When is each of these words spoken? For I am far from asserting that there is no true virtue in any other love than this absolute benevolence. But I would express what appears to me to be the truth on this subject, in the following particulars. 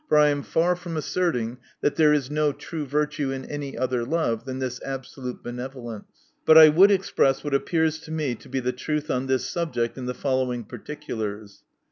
For 0.09 0.17
I 0.17 0.29
am 0.29 0.41
far 0.41 0.75
from 0.75 0.97
asserting 0.97 1.59
that 1.81 1.95
there 1.95 2.11
is 2.11 2.31
no 2.31 2.53
true 2.53 2.87
virtue 2.87 3.29
in 3.29 3.45
any 3.45 3.77
other 3.77 4.03
love 4.03 4.45
than 4.45 4.57
this 4.57 4.81
absolute 4.81 5.43
benevolence. 5.43 6.07
But 6.43 6.57
I 6.57 6.69
would 6.69 6.89
express 6.89 7.43
what 7.43 7.53
appears 7.53 7.99
to 7.99 8.11
me 8.11 8.33
to 8.33 8.49
be 8.49 8.59
the 8.59 8.71
truth 8.71 9.11
on 9.11 9.27
this 9.27 9.45
subject, 9.47 9.99
in 9.99 10.07
the 10.07 10.15
following 10.15 10.63
particulars. 10.63 11.61